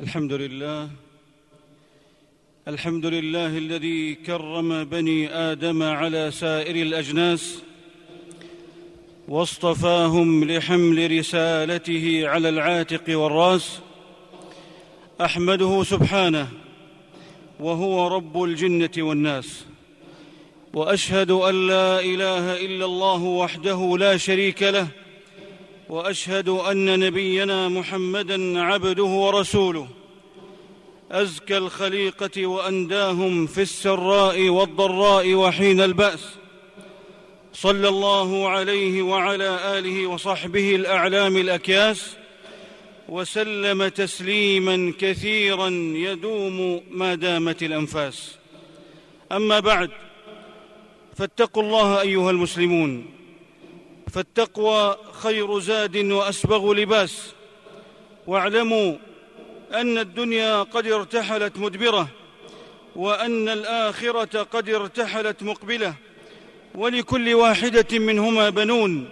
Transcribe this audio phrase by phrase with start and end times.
[0.00, 0.90] الحمد لله
[2.68, 7.62] الحمد لله الذي كرم بني آدم على سائر الأجناس
[9.28, 13.80] واصطفاهم لحمل رسالته على العاتق والراس
[15.20, 16.48] أحمده سبحانه
[17.60, 19.64] وهو رب الجنة والناس
[20.72, 24.88] وأشهد أن لا إله إلا الله وحده لا شريك له
[25.88, 29.88] وأشهد أن نبينا محمدا عبده ورسوله.
[31.10, 36.28] أزكى الخليقة وأنداهم في السراء والضراء وحين البأس.
[37.52, 42.16] صلى الله عليه وعلى آله وصحبه الأعلام الأكياس.
[43.08, 48.36] وسلم تسليما كثيرا يدوم ما دامت الأنفاس.
[49.32, 49.90] أما بعد
[51.16, 53.17] فاتقوا الله أيها المسلمون.
[54.10, 57.34] فالتقوى خير زاد وأسبغ لباس.
[58.26, 58.96] واعلموا
[59.74, 62.08] أن الدنيا قد ارتحلت مدبرة
[62.96, 65.94] وأن الآخرة قد ارتحلت مقبلة.
[66.74, 69.08] ولكل واحدة منهما بنون.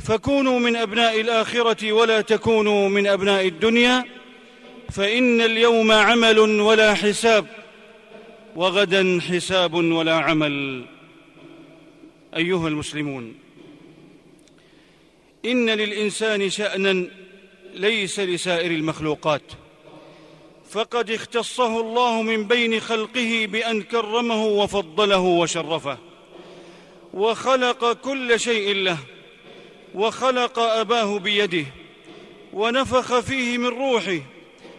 [0.00, 4.04] فكونوا من أبناء الآخرة ولا تكونوا من أبناء الدنيا
[4.92, 7.46] فإن اليوم عمل ولا حساب
[8.56, 10.84] وغدا حساب ولا عمل.
[12.36, 13.43] أيها المسلمون.
[15.46, 17.06] إن للإنسان شأنا
[17.74, 19.42] ليس لسائر المخلوقات.
[20.70, 25.98] فقد اختصه الله من بين خلقه بأن كرمه وفضله وشرفه
[27.14, 28.98] وخلق كل شيء له
[29.94, 31.66] وخلق أباه بيده
[32.52, 34.20] ونفخ فيه من روحه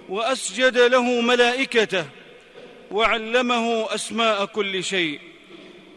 [0.09, 2.05] وأسجد له ملائكته
[2.91, 5.19] وعلمه أسماء كل شيء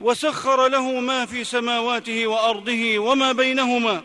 [0.00, 4.02] وسخر له ما في سماواته وأرضه وما بينهما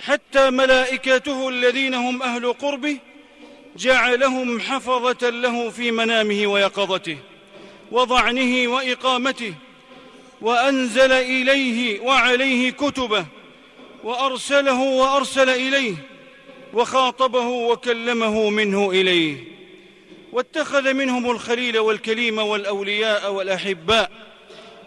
[0.00, 2.98] حتى ملائكته الذين هم أهل قربه
[3.76, 7.18] جعلهم حفظة له في منامه ويقظته
[7.92, 9.54] وضعنه وإقامته
[10.40, 13.26] وأنزل إليه وعليه كتبه
[14.04, 15.94] وأرسله وأرسل إليه
[16.72, 19.36] وخاطبه وكلمه منه إليه.
[20.32, 24.10] واتخذ منهم الخليل والكليم والأولياء والأحباء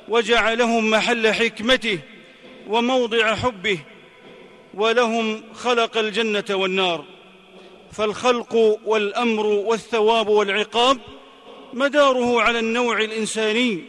[0.08, 2.00] وجعلهم محل حكمته
[2.68, 3.80] وموضع حبه
[4.74, 7.06] ولهم خلق الجنة والنار.
[7.92, 10.98] فالخلق والأمر والثواب والعقاب
[11.74, 13.84] مداره على النوع الإنساني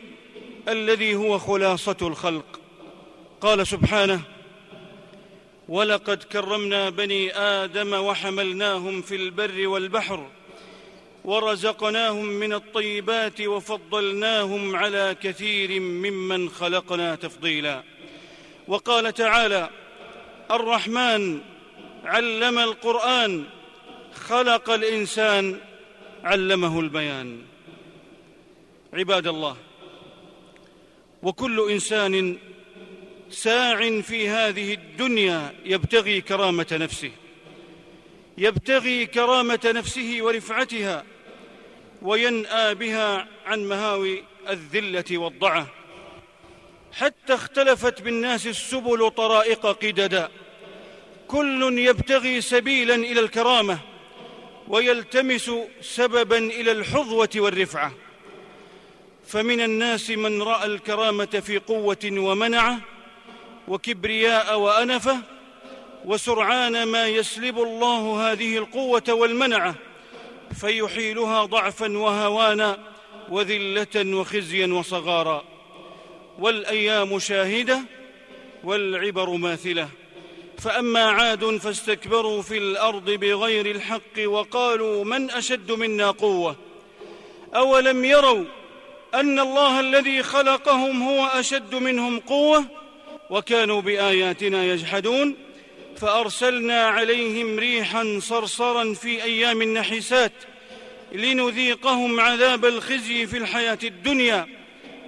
[0.69, 2.61] الذي هو خلاصة الخلق.
[3.41, 4.21] قال سبحانه
[5.69, 10.27] ولقد كرمنا بني آدم وحملناهم في البر والبحر
[11.25, 17.83] ورزقناهم من الطيبات وفضلناهم على كثير ممن خلقنا تفضيلا
[18.69, 19.71] وقال تعالى
[20.51, 21.41] الرحمن
[22.05, 23.45] علم القرآن
[24.15, 25.61] خلق الإنسان
[26.25, 27.43] علمه البيان.
[28.93, 29.57] عباد الله
[31.23, 32.39] وكل إنسان
[33.31, 37.11] ساع في هذه الدنيا يبتغي كرامة نفسه
[38.39, 41.05] يبتغي كرامة نفسه ورفعتها
[42.03, 45.80] وينأى بها عن مهاوي الذلة والضعة.
[46.93, 50.29] حتى اختلفت بالناس السبل طرائق قددا.
[51.29, 53.79] كل يبتغي سبيلا إلى الكرامة
[54.69, 57.93] ويلتمس سببا إلى الحظوة والرفعة.
[59.27, 62.79] فمن الناس من رأى الكرامة في قوة ومنعه
[63.69, 65.19] وكبرياء وانفه
[66.05, 69.75] وسرعان ما يسلب الله هذه القوة والمنعه
[70.61, 72.79] فيحيلها ضعفا وهوانا
[73.29, 75.50] وذلة وخزيا وصغارا.
[76.39, 77.81] والأيام شاهدة
[78.65, 79.89] والعبر ماثلة.
[80.59, 86.57] فأما عاد فاستكبروا في الأرض بغير الحق وقالوا من أشد منا قوة؟
[87.55, 88.45] أولم يروا
[89.15, 92.65] أن الله الذي خلقهم هو أشد منهم قوة؟
[93.31, 95.37] وكانوا بآياتنا يجحدون.
[95.97, 100.33] فأرسلنا عليهم ريحا صرصرا في أيام نحسات
[101.13, 104.60] لنذيقهم عذاب الخزي في الحياة الدنيا.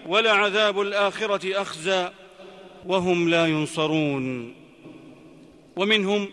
[0.07, 2.11] ولعذاب الآخرة أخزى
[2.87, 4.55] وهم لا ينصرون.
[5.77, 6.29] ومنهم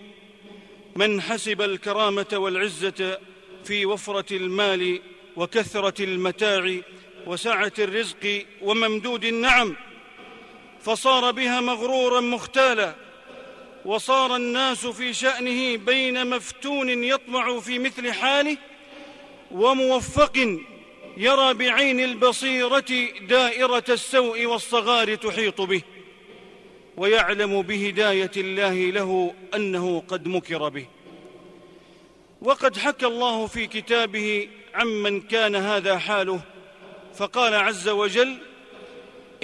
[0.95, 3.19] من حسب الكرامة والعزة
[3.63, 5.01] في وفرة المال
[5.35, 6.79] وكثرة المتاع
[7.27, 9.75] وسعة الرزق وممدود النعم
[10.81, 12.95] فصار بها مغرورا مختالا
[13.85, 18.57] وصار الناس في شأنه بين مفتون يطمع في مثل حاله
[19.51, 20.59] وموفق
[21.19, 25.81] يرى بعين البصيرة دائرة السوء والصغار تحيط به
[26.97, 30.85] ويعلم بهداية الله له أنه قد مكر به.
[32.41, 36.41] وقد حكى الله في كتابه عمن كان هذا حاله
[37.15, 38.37] فقال عز وجل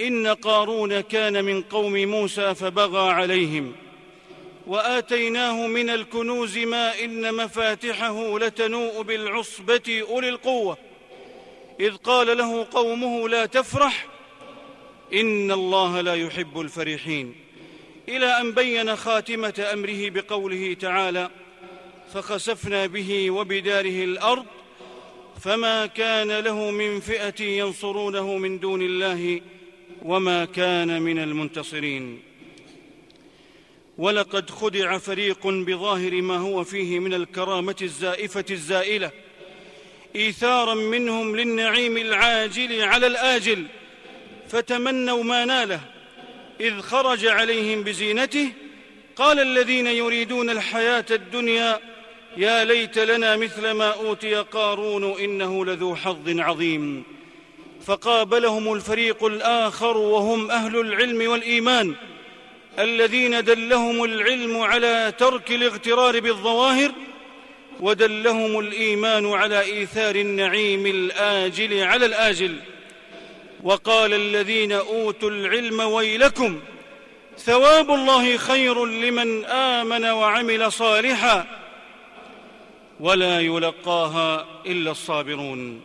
[0.00, 3.72] إن قارون كان من قوم موسى فبغى عليهم
[4.66, 10.78] وآتيناه من الكنوز ما إن مفاتحه لتنوء بالعصبة أولي القوة.
[11.80, 14.06] إذ قال له قومه لا تفرح
[15.14, 17.34] إن الله لا يحب الفرحين.
[18.08, 21.30] إلى أن بين خاتمة أمره بقوله تعالى
[22.14, 24.46] فخسفنا به وبداره الأرض
[25.40, 29.40] فما كان له من فئة ينصرونه من دون الله
[30.02, 32.22] وما كان من المنتصرين.
[33.98, 39.10] ولقد خدع فريق بظاهر ما هو فيه من الكرامة الزائفة الزائلة
[40.16, 43.66] إيثارا منهم للنعيم العاجل على الآجل
[44.48, 45.80] فتمنوا ما ناله
[46.60, 48.48] إذ خرج عليهم بزينته
[49.16, 51.80] قال الذين يريدون الحياة الدنيا
[52.36, 57.04] يا ليت لنا مثل ما أوتي قارون إنه لذو حظ عظيم.
[57.86, 61.94] فقابلهم الفريق الآخر وهم أهل العلم والإيمان
[62.78, 66.92] الذين دلهم العلم على ترك الاغترار بالظواهر
[67.80, 72.56] ودلهم الإيمان على إيثار النعيم الآجل على الآجل.
[73.62, 76.60] وقال الذين أوتوا العلم ويلكم
[77.38, 81.46] ثواب الله خير لمن آمن وعمل صالحا
[83.00, 85.80] ولا يلقاها إلا الصابرون.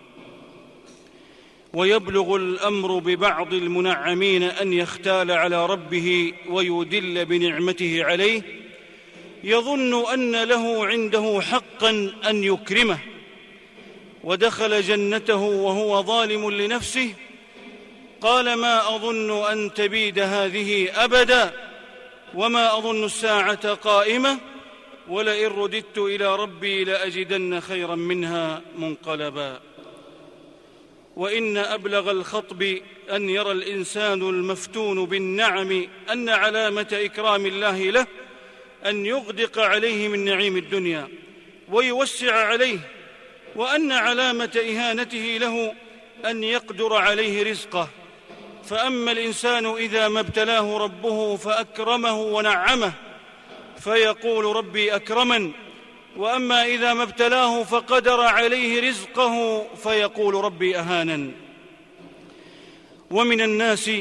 [1.73, 8.41] ويبلغ الأمر ببعض المنعمين أن يختال على ربه ويدل بنعمته عليه
[9.43, 11.89] يظن أن له عنده حقا
[12.29, 12.99] أن يكرمه
[14.23, 17.13] ودخل جنته وهو ظالم لنفسه
[18.21, 21.53] قال ما أظن أن تبيد هذه ابدا
[22.35, 24.37] وما أظن الساعة قائمة
[25.07, 29.59] ولئن رددت إلى ربي لأجدن خيرا منها منقلبا.
[31.15, 32.77] وإن أبلغ الخطب
[33.11, 38.07] أن يرى الإنسان المفتون بالنعم أن علامة إكرام الله له
[38.85, 41.07] أن يغدق عليه من نعيم الدنيا
[41.69, 42.79] ويوسع عليه
[43.55, 45.73] وأن علامة إهانته له
[46.25, 47.89] أن يقدر عليه رزقه.
[48.65, 52.93] فأما الإنسان إذا ما ابتلاه ربه فأكرمه ونعمه
[53.79, 55.51] فيقول ربي أكرمن.
[56.17, 61.31] وأما إذا ما ابتلاه فقدر عليه رزقه فيقول ربي أهانن.
[63.11, 63.91] ومن الناس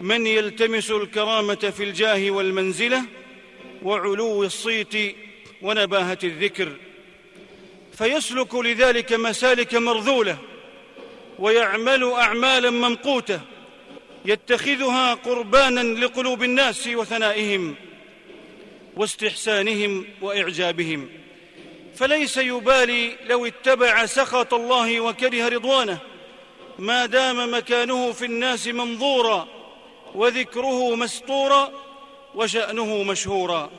[0.00, 3.02] من يلتمس الكرامة في الجاه والمنزلة
[3.82, 5.16] وعلو الصيت
[5.62, 6.72] ونباهة الذكر
[7.98, 10.38] فيسلك لذلك مسالك مرذولة
[11.38, 13.40] ويعمل أعمالا ممقوته
[14.24, 17.74] يتخذها قربانا لقلوب الناس وثنائهم
[18.96, 21.08] واستحسانهم وإعجابهم.
[21.96, 25.98] فليس يبالي لو اتبع سخط الله وكره رضوانه
[26.78, 29.48] ما دام مكانه في الناس منظورا
[30.14, 31.72] وذكره مستورا
[32.34, 33.70] وشأنه مشهورا.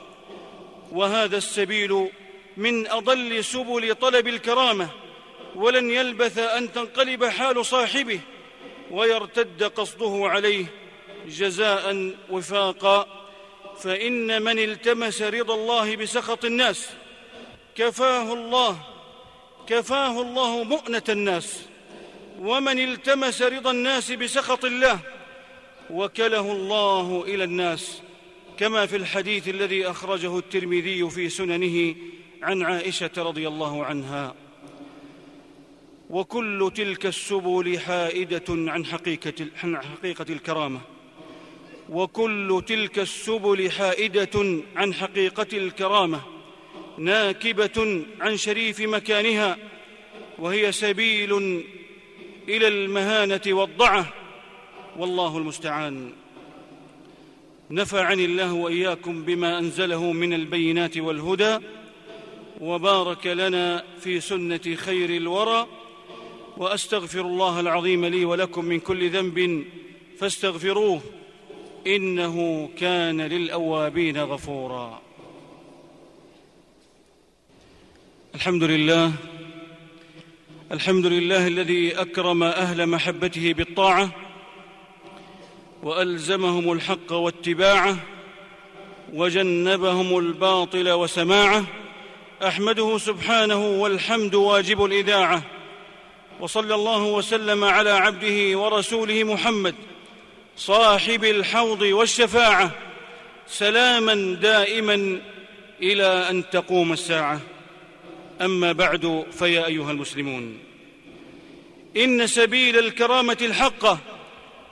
[0.92, 2.08] وهذا السبيل
[2.56, 4.88] من أضل سبل طلب الكرامة
[5.54, 8.20] ولن يلبث أن تنقلب حال صاحبه
[8.90, 10.66] ويرتد قصده عليه
[11.26, 13.06] جزاء وفاقا.
[13.78, 16.88] فإن من التمس رضا الله بسخط الناس
[17.74, 18.78] كفاه الله
[19.66, 21.62] كفاه الله مؤنة الناس.
[22.40, 24.98] ومن التمس رضا الناس بسخط الله
[25.90, 28.02] وكله الله إلى الناس.
[28.58, 31.94] كما في الحديث الذي أخرجه الترمذي في سننه
[32.42, 34.34] عن عائشة رضي الله عنها.
[36.10, 40.80] وكل تلك السبل حائدة عن حقيقة عن حقيقة الكرامة.
[41.88, 46.20] وكل تلك السبل حائدة عن حقيقة الكرامة.
[46.98, 49.56] ناكبة عن شريف مكانها.
[50.38, 51.64] وهي سبيل
[52.48, 54.12] إلى المهانة والضعة.
[54.96, 56.12] والله المستعان.
[57.70, 61.58] نفعني الله وإياكم بما أنزله من البينات والهدى
[62.60, 65.66] وبارك لنا في سنة خير الورى
[66.56, 69.64] وأستغفر الله العظيم لي ولكم من كل ذنب
[70.18, 71.00] فاستغفروه
[71.86, 75.02] إنه كان للأوابين غفورا.
[78.34, 79.12] الحمد لله
[80.72, 84.25] الحمد لله الذي أكرم أهل محبته بالطاعة
[85.86, 87.96] وألزمهم الحق واتباعه
[89.12, 91.64] وجنبهم الباطل وسماعه
[92.42, 95.42] أحمده سبحانه والحمد واجب الإذاعة
[96.40, 99.74] وصلى الله وسلم على عبده ورسوله محمد
[100.56, 102.70] صاحب الحوض والشفاعة
[103.46, 105.20] سلاما دائما
[105.82, 107.40] إلى أن تقوم الساعة
[108.40, 110.58] أما بعد فيا أيها المسلمون
[111.96, 113.98] إن سبيل الكرامة الحقه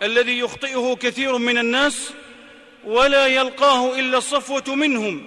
[0.04, 2.10] الذي يخطئه كثير من الناس
[2.84, 5.26] ولا يلقاه إلا الصفوه منهم.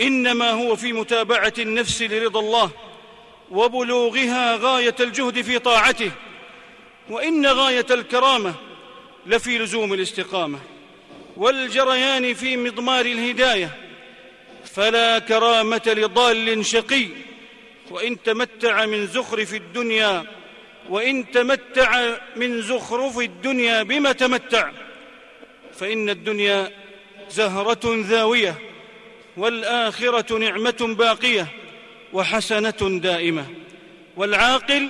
[0.00, 2.70] إنما هو في متابعة النفس لرضا الله
[3.50, 6.10] وبلوغها غاية الجهد في طاعته.
[7.10, 8.54] وإن غاية الكرامة
[9.26, 10.58] لفي لزوم الاستقامة.
[11.36, 13.76] والجريان في مضمار الهداية.
[14.64, 17.06] فلا كرامة لضال شقي.
[17.90, 20.37] وإن تمتع من زخرف الدنيا
[20.88, 24.70] وإن تمتع من زخرف الدنيا بما تمتع
[25.72, 26.70] فإن الدنيا
[27.30, 28.54] زهرة ذاوية
[29.36, 31.46] والآخرة نعمة باقية
[32.12, 33.46] وحسنة دائمة
[34.16, 34.88] والعاقل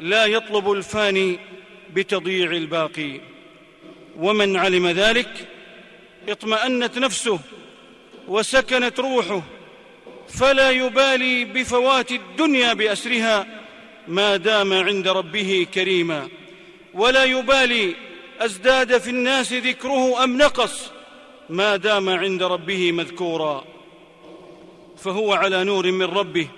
[0.00, 1.38] لا يطلب الفاني
[1.92, 3.20] بتضييع الباقي.
[4.16, 5.48] ومن علم ذلك
[6.28, 7.40] اطمأنت نفسه
[8.28, 9.42] وسكنت روحه
[10.28, 13.46] فلا يبالي بفوات الدنيا بأسرها
[14.08, 16.28] ما دام عند ربه كريما.
[16.94, 17.94] ولا يبالي
[18.40, 20.90] أزداد في الناس ذكره أم نقص.
[21.50, 23.64] ما دام عند ربه مذكورا.
[24.96, 26.48] فهو على نور من ربه.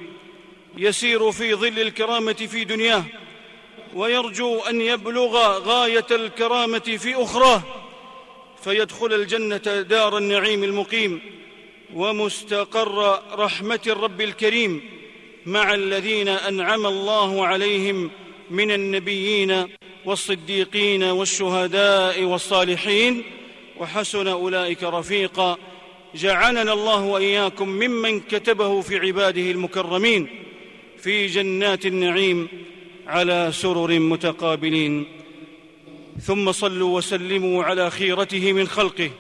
[0.77, 3.05] يسير في ظل الكرامة في دنياه.
[3.95, 7.63] ويرجو أن يبلغ غاية الكرامة في أخراه.
[8.65, 11.21] فيدخل الجنة دار النعيم المقيم.
[11.95, 14.98] ومستقر رحمة الرب الكريم.
[15.49, 18.11] مع الذين أنعم الله عليهم
[18.51, 19.67] من النبيين
[20.05, 23.23] والصديقين والشهداء والصالحين
[23.79, 25.57] وحسن أولئك رفيقا.
[26.15, 30.29] جعلنا الله وإياكم ممن كتبه في عباده المكرمين
[30.99, 32.49] في جنات النعيم
[33.07, 35.07] على سرر متقابلين.
[36.21, 39.11] ثم صلوا وسلموا على خيرته من خلقه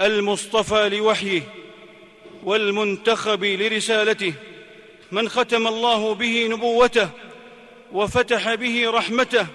[0.00, 1.42] المصطفى لوحيه
[2.44, 4.34] والمنتخب لرسالته.
[5.14, 7.08] من ختم الله به نبوته
[7.92, 9.46] وفتح به رحمته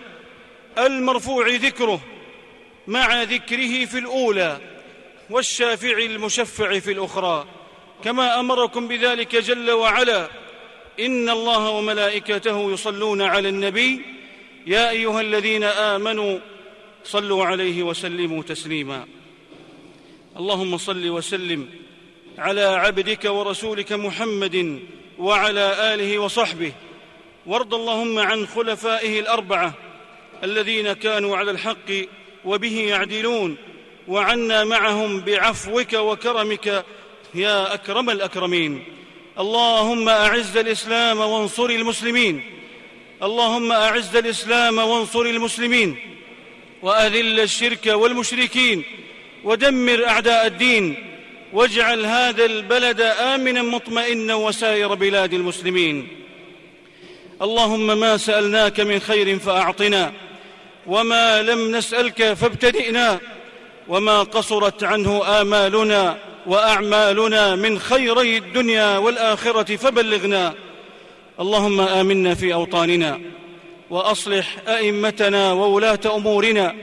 [0.77, 1.99] المرفوع ذكره
[2.87, 4.57] مع ذكره في الأولى
[5.29, 7.45] والشافع المشفع في الأخرى.
[8.03, 10.29] كما أمركم بذلك جل وعلا.
[10.99, 14.01] إن الله وملائكته يصلون على النبي.
[14.67, 16.39] يا أيها الذين آمنوا
[17.03, 19.07] صلوا عليه وسلموا تسليما.
[20.37, 21.69] اللهم صل وسلم
[22.37, 24.79] على عبدك ورسولك محمد
[25.19, 26.71] وعلى آله وصحبه.
[27.45, 29.73] وارض اللهم عن خلفائه الأربعة
[30.43, 31.91] الذين كانوا على الحق
[32.45, 33.57] وبه يعدلون
[34.07, 36.85] وعنا معهم بعفوك وكرمك
[37.35, 38.83] يا أكرم الأكرمين.
[39.39, 42.43] اللهم أعز الإسلام وانصر المسلمين.
[43.23, 45.95] اللهم أعز الإسلام وانصر المسلمين.
[46.81, 48.83] وأذل الشرك والمشركين.
[49.43, 51.08] ودمر أعداء الدين.
[51.53, 56.07] واجعل هذا البلد آمنا مطمئنا وسائر بلاد المسلمين.
[57.41, 60.13] اللهم ما سألناك من خير فأعطنا
[60.87, 63.19] وما لم نسألك فابتدئنا
[63.87, 70.53] وما قصرت عنه آمالنا وأعمالنا من خيري الدنيا والآخرة فبلغنا.
[71.39, 73.19] اللهم آمنا في أوطاننا
[73.89, 76.75] وأصلح أئمتنا وولاة أمورنا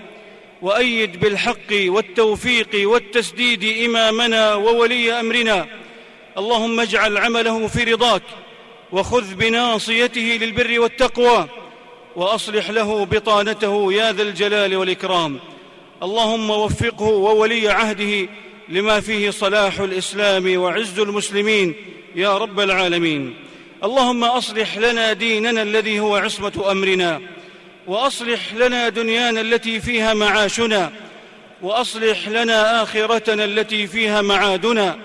[0.63, 5.67] وأيد بالحق والتوفيق والتسديد إمامنا وولي أمرنا.
[6.39, 8.23] اللهم اجعل عمله في رضاك
[8.93, 11.49] وخذ بناصيته للبر والتقوى
[12.17, 15.39] وأصلح له بطانته يا ذا الجلال والإكرام.
[16.03, 18.29] اللهم وفقه وولي عهده
[18.69, 21.75] لما فيه صلاح الإسلام وعز المسلمين
[22.15, 23.35] يا رب العالمين.
[23.85, 27.21] اللهم أصلح لنا ديننا الذي هو عصمة أمرنا.
[27.87, 30.93] وأصلح لنا دنيانا التي فيها معاشنا
[31.63, 34.99] وأصلح لنا آخرتنا التي فيها معادنا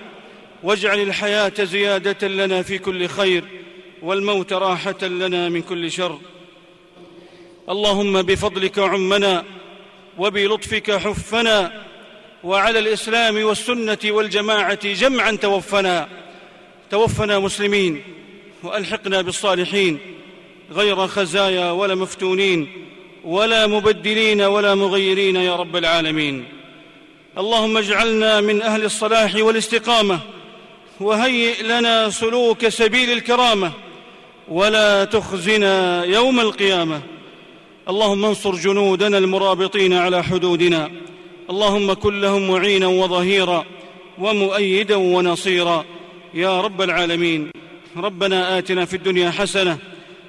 [0.62, 3.44] واجعل الحياة زيادة لنا في كل خير
[4.02, 6.18] والموت راحة لنا من كل شر.
[7.68, 9.44] اللهم بفضلك عمنا
[10.18, 11.84] وبلطفك حفنا
[12.44, 16.08] وعلى الإسلام والسنة والجماعة جمعا توفنا
[16.90, 18.02] توفنا مسلمين
[18.62, 19.98] وألحقنا بالصالحين.
[20.72, 22.68] غير خزايا ولا مفتونين
[23.24, 26.44] ولا مبدلين ولا مغيرين يا رب العالمين.
[27.38, 30.18] اللهم اجعلنا من أهل الصلاح والاستقامة
[31.00, 33.72] وهيئ لنا سلوك سبيل الكرامة
[34.48, 37.00] ولا تخزنا يوم القيامة.
[37.88, 40.90] اللهم انصر جنودنا المرابطين على حدودنا.
[41.50, 43.64] اللهم كن لهم معينا وظهيرا
[44.18, 45.84] ومؤيدا ونصيرا.
[46.34, 47.50] يا رب العالمين.
[47.96, 49.78] ربنا آتنا في الدنيا حسنة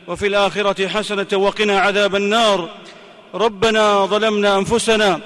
[0.07, 2.69] وفي الآخرة حسنة وقنا عذاب النار.
[3.33, 5.19] ربنا ظلمنا أنفسنا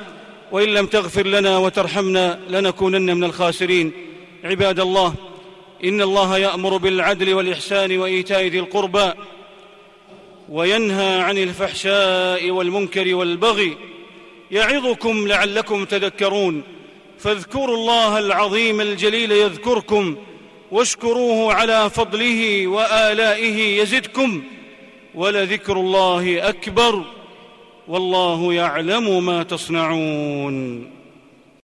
[0.52, 3.92] وإن لم تغفر لنا وترحمنا لنكونن من الخاسرين.
[4.44, 5.14] عباد الله
[5.84, 9.12] إن الله يأمر بالعدل والإحسان وإيتاء ذي القربى
[10.50, 13.78] وينهى عن الفحشاء والمنكر والبغي
[14.52, 16.64] يعظكم لعلكم تذكرون.
[17.20, 20.16] فاذكروا الله العظيم الجليل يذكركم
[20.72, 24.44] واشكروه على فضله وآلائه يزدكم.
[25.18, 27.04] ولذكر الله أكبر
[27.88, 30.97] والله يعلم ما تصنعون